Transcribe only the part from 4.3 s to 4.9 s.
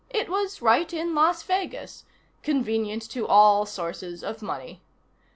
money.